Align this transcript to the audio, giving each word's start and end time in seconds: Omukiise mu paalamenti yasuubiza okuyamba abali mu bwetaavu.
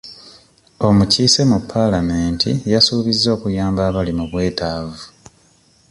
Omukiise 0.87 1.41
mu 1.51 1.59
paalamenti 1.71 2.51
yasuubiza 2.73 3.27
okuyamba 3.35 3.81
abali 3.89 4.11
mu 4.19 4.25
bwetaavu. 4.31 5.01